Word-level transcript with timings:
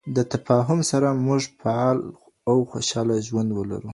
د 0.15 0.17
تفاهم 0.33 0.79
سره، 0.91 1.07
موږ 1.27 1.41
فعال 1.61 1.97
او 2.49 2.55
خوشحاله 2.71 3.15
ژوند 3.27 3.49
ولرو. 3.53 3.89